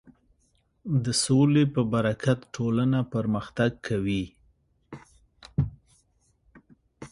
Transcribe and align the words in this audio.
د 1.03 1.05
سولې 1.25 1.63
په 1.73 1.81
برکت 1.93 2.39
ټولنه 2.55 2.99
پرمختګ 3.13 3.71
کوي. 3.87 4.25